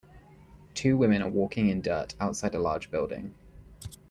Two 0.73 0.97
women 0.97 1.21
are 1.21 1.29
walking 1.29 1.69
in 1.69 1.79
dirt 1.79 2.15
outside 2.19 2.55
a 2.55 2.59
large 2.59 2.89
building. 2.89 3.35